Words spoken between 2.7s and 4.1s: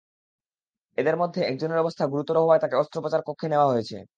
অস্ত্রোপচার কক্ষে নেওয়া হয়েছে।